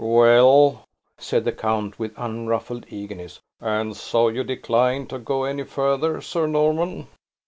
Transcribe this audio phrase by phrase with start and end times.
[0.03, 0.83] "Well,"
[1.19, 6.47] said the count, with unruffled eagerness, "and so you decline to go any further Sir
[6.47, 7.05] Norman?"